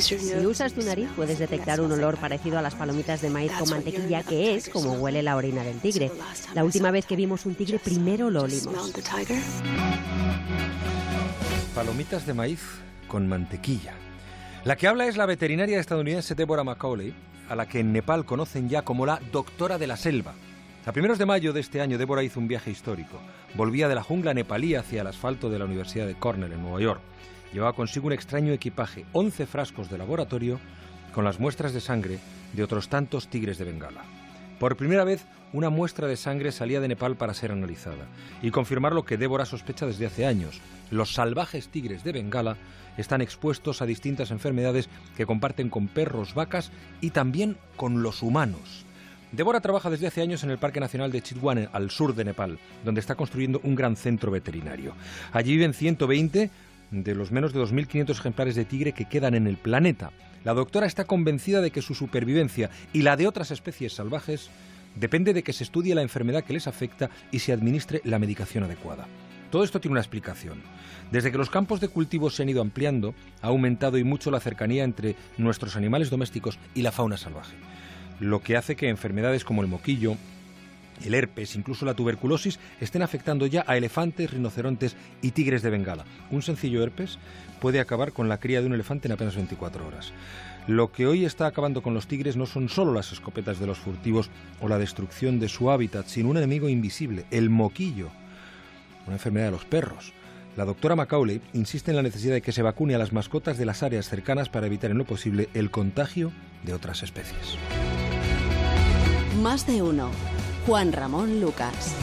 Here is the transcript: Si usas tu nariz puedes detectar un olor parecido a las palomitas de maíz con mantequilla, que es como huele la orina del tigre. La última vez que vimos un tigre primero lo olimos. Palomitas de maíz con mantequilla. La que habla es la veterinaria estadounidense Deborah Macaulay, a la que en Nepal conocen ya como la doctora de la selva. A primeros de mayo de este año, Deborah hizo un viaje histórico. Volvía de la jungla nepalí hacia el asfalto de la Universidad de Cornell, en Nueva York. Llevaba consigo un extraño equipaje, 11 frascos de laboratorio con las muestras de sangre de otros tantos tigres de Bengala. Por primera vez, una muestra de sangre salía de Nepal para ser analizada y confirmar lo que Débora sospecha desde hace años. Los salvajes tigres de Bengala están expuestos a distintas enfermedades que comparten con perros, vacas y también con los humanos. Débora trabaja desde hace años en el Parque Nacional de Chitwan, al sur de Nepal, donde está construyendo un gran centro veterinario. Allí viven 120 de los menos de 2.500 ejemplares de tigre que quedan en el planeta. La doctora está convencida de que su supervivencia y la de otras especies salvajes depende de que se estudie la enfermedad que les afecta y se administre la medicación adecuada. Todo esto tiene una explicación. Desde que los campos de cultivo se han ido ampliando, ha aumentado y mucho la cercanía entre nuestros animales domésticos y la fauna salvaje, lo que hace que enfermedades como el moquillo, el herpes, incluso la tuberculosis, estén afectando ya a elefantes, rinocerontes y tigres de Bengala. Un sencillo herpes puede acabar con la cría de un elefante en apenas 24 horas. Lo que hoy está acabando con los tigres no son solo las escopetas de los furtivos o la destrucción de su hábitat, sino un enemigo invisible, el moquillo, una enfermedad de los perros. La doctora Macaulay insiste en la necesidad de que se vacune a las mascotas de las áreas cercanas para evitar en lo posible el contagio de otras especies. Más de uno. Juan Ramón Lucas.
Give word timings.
Si 0.00 0.46
usas 0.46 0.74
tu 0.74 0.82
nariz 0.82 1.08
puedes 1.16 1.38
detectar 1.38 1.80
un 1.80 1.90
olor 1.90 2.18
parecido 2.18 2.58
a 2.58 2.62
las 2.62 2.74
palomitas 2.74 3.22
de 3.22 3.30
maíz 3.30 3.52
con 3.52 3.70
mantequilla, 3.70 4.22
que 4.22 4.54
es 4.54 4.68
como 4.68 4.92
huele 4.94 5.22
la 5.22 5.36
orina 5.36 5.62
del 5.62 5.80
tigre. 5.80 6.10
La 6.54 6.62
última 6.62 6.90
vez 6.90 7.06
que 7.06 7.16
vimos 7.16 7.46
un 7.46 7.54
tigre 7.54 7.78
primero 7.78 8.28
lo 8.30 8.42
olimos. 8.42 8.92
Palomitas 11.74 12.26
de 12.26 12.34
maíz 12.34 12.60
con 13.08 13.26
mantequilla. 13.28 13.94
La 14.64 14.76
que 14.76 14.88
habla 14.88 15.06
es 15.06 15.16
la 15.16 15.26
veterinaria 15.26 15.80
estadounidense 15.80 16.34
Deborah 16.34 16.64
Macaulay, 16.64 17.14
a 17.48 17.54
la 17.54 17.66
que 17.66 17.80
en 17.80 17.92
Nepal 17.92 18.24
conocen 18.24 18.68
ya 18.68 18.82
como 18.82 19.06
la 19.06 19.20
doctora 19.32 19.78
de 19.78 19.86
la 19.86 19.96
selva. 19.96 20.34
A 20.84 20.92
primeros 20.92 21.18
de 21.18 21.26
mayo 21.26 21.52
de 21.52 21.60
este 21.60 21.80
año, 21.80 21.98
Deborah 21.98 22.22
hizo 22.22 22.40
un 22.40 22.48
viaje 22.48 22.70
histórico. 22.70 23.20
Volvía 23.54 23.88
de 23.88 23.94
la 23.94 24.02
jungla 24.02 24.34
nepalí 24.34 24.74
hacia 24.74 25.00
el 25.00 25.06
asfalto 25.06 25.48
de 25.48 25.58
la 25.58 25.64
Universidad 25.64 26.06
de 26.06 26.14
Cornell, 26.14 26.52
en 26.52 26.62
Nueva 26.62 26.80
York. 26.80 27.00
Llevaba 27.52 27.74
consigo 27.74 28.06
un 28.06 28.12
extraño 28.12 28.52
equipaje, 28.52 29.04
11 29.12 29.46
frascos 29.46 29.90
de 29.90 29.98
laboratorio 29.98 30.60
con 31.12 31.24
las 31.24 31.40
muestras 31.40 31.72
de 31.72 31.80
sangre 31.80 32.18
de 32.52 32.62
otros 32.62 32.88
tantos 32.88 33.28
tigres 33.28 33.58
de 33.58 33.64
Bengala. 33.64 34.02
Por 34.58 34.76
primera 34.76 35.04
vez, 35.04 35.24
una 35.52 35.70
muestra 35.70 36.06
de 36.06 36.16
sangre 36.16 36.52
salía 36.52 36.80
de 36.80 36.88
Nepal 36.88 37.16
para 37.16 37.34
ser 37.34 37.52
analizada 37.52 38.06
y 38.42 38.50
confirmar 38.50 38.92
lo 38.92 39.04
que 39.04 39.16
Débora 39.16 39.44
sospecha 39.44 39.86
desde 39.86 40.06
hace 40.06 40.26
años. 40.26 40.60
Los 40.90 41.14
salvajes 41.14 41.68
tigres 41.68 42.04
de 42.04 42.12
Bengala 42.12 42.56
están 42.96 43.20
expuestos 43.20 43.82
a 43.82 43.86
distintas 43.86 44.30
enfermedades 44.30 44.88
que 45.16 45.26
comparten 45.26 45.68
con 45.70 45.88
perros, 45.88 46.34
vacas 46.34 46.70
y 47.00 47.10
también 47.10 47.56
con 47.76 48.02
los 48.02 48.22
humanos. 48.22 48.84
Débora 49.32 49.60
trabaja 49.60 49.90
desde 49.90 50.06
hace 50.06 50.22
años 50.22 50.44
en 50.44 50.50
el 50.50 50.58
Parque 50.58 50.80
Nacional 50.80 51.12
de 51.12 51.20
Chitwan, 51.20 51.68
al 51.72 51.90
sur 51.90 52.14
de 52.14 52.24
Nepal, 52.24 52.58
donde 52.84 53.00
está 53.00 53.16
construyendo 53.16 53.60
un 53.64 53.74
gran 53.74 53.96
centro 53.96 54.30
veterinario. 54.30 54.94
Allí 55.32 55.52
viven 55.52 55.74
120 55.74 56.50
de 57.02 57.14
los 57.14 57.32
menos 57.32 57.52
de 57.52 57.60
2.500 57.60 58.10
ejemplares 58.10 58.54
de 58.54 58.64
tigre 58.64 58.92
que 58.92 59.06
quedan 59.06 59.34
en 59.34 59.46
el 59.46 59.56
planeta. 59.56 60.10
La 60.44 60.54
doctora 60.54 60.86
está 60.86 61.04
convencida 61.04 61.60
de 61.60 61.70
que 61.70 61.82
su 61.82 61.94
supervivencia 61.94 62.70
y 62.92 63.02
la 63.02 63.16
de 63.16 63.26
otras 63.26 63.50
especies 63.50 63.94
salvajes 63.94 64.50
depende 64.94 65.34
de 65.34 65.42
que 65.42 65.52
se 65.52 65.64
estudie 65.64 65.94
la 65.94 66.02
enfermedad 66.02 66.44
que 66.44 66.52
les 66.52 66.66
afecta 66.66 67.10
y 67.30 67.40
se 67.40 67.52
administre 67.52 68.00
la 68.04 68.18
medicación 68.18 68.64
adecuada. 68.64 69.06
Todo 69.50 69.62
esto 69.62 69.80
tiene 69.80 69.92
una 69.92 70.00
explicación. 70.00 70.62
Desde 71.10 71.30
que 71.30 71.38
los 71.38 71.50
campos 71.50 71.80
de 71.80 71.88
cultivo 71.88 72.30
se 72.30 72.42
han 72.42 72.48
ido 72.48 72.60
ampliando, 72.60 73.14
ha 73.42 73.48
aumentado 73.48 73.96
y 73.98 74.04
mucho 74.04 74.30
la 74.30 74.40
cercanía 74.40 74.84
entre 74.84 75.14
nuestros 75.38 75.76
animales 75.76 76.10
domésticos 76.10 76.58
y 76.74 76.82
la 76.82 76.92
fauna 76.92 77.16
salvaje, 77.16 77.56
lo 78.18 78.40
que 78.40 78.56
hace 78.56 78.76
que 78.76 78.88
enfermedades 78.88 79.44
como 79.44 79.62
el 79.62 79.68
moquillo, 79.68 80.16
el 81.04 81.14
herpes, 81.14 81.56
incluso 81.56 81.84
la 81.84 81.94
tuberculosis, 81.94 82.58
estén 82.80 83.02
afectando 83.02 83.46
ya 83.46 83.64
a 83.66 83.76
elefantes, 83.76 84.30
rinocerontes 84.30 84.96
y 85.22 85.32
tigres 85.32 85.62
de 85.62 85.70
Bengala. 85.70 86.04
Un 86.30 86.42
sencillo 86.42 86.82
herpes 86.82 87.18
puede 87.60 87.80
acabar 87.80 88.12
con 88.12 88.28
la 88.28 88.38
cría 88.38 88.60
de 88.60 88.66
un 88.66 88.74
elefante 88.74 89.08
en 89.08 89.12
apenas 89.12 89.36
24 89.36 89.86
horas. 89.86 90.12
Lo 90.66 90.90
que 90.90 91.06
hoy 91.06 91.24
está 91.24 91.46
acabando 91.46 91.80
con 91.80 91.94
los 91.94 92.08
tigres 92.08 92.36
no 92.36 92.46
son 92.46 92.68
solo 92.68 92.92
las 92.92 93.12
escopetas 93.12 93.60
de 93.60 93.66
los 93.66 93.78
furtivos 93.78 94.30
o 94.60 94.68
la 94.68 94.78
destrucción 94.78 95.38
de 95.38 95.48
su 95.48 95.70
hábitat, 95.70 96.06
sino 96.06 96.30
un 96.30 96.38
enemigo 96.38 96.68
invisible, 96.68 97.24
el 97.30 97.50
moquillo, 97.50 98.08
una 99.06 99.16
enfermedad 99.16 99.46
de 99.46 99.52
los 99.52 99.64
perros. 99.64 100.12
La 100.56 100.64
doctora 100.64 100.96
Macaulay 100.96 101.40
insiste 101.52 101.90
en 101.90 101.96
la 101.96 102.02
necesidad 102.02 102.34
de 102.34 102.42
que 102.42 102.50
se 102.50 102.62
vacune 102.62 102.94
a 102.94 102.98
las 102.98 103.12
mascotas 103.12 103.58
de 103.58 103.66
las 103.66 103.82
áreas 103.82 104.08
cercanas 104.08 104.48
para 104.48 104.66
evitar 104.66 104.90
en 104.90 104.98
lo 104.98 105.04
posible 105.04 105.48
el 105.54 105.70
contagio 105.70 106.32
de 106.64 106.72
otras 106.72 107.02
especies. 107.02 107.56
Más 109.42 109.66
de 109.66 109.82
uno. 109.82 110.10
Juan 110.66 110.90
Ramón 110.92 111.40
Lucas. 111.40 111.94